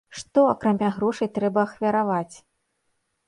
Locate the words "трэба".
1.35-1.59